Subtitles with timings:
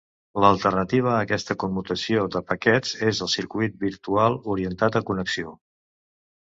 [0.43, 5.57] L'alternativa a aquesta commutació de paquets és el circuit virtual, orientat a connexió.